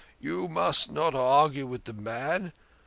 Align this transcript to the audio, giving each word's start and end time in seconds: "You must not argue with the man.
"You 0.19 0.47
must 0.47 0.91
not 0.91 1.13
argue 1.13 1.67
with 1.67 1.83
the 1.83 1.93
man. 1.93 2.53